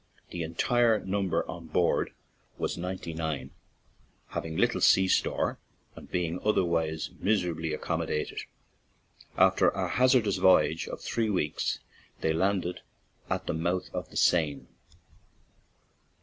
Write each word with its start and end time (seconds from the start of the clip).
"The 0.31 0.41
entire 0.41 1.05
number 1.05 1.47
on 1.47 1.67
board 1.67 2.11
was 2.57 2.75
ninety 2.75 3.13
nine, 3.13 3.51
having 4.29 4.57
little 4.57 4.81
sea 4.81 5.07
store, 5.07 5.59
and 5.95 6.09
being 6.09 6.39
otherwise 6.43 7.11
miser 7.19 7.51
ably 7.51 7.71
accommodated." 7.71 8.39
After 9.37 9.69
a 9.69 9.87
hazardous 9.87 10.37
voyage 10.37 10.87
of 10.87 11.01
three 11.01 11.29
weeks, 11.29 11.81
they 12.21 12.33
landed 12.33 12.79
at 13.29 13.45
the 13.45 13.53
mouth 13.53 13.91
of 13.93 14.09
the 14.09 14.17
Seine. 14.17 14.65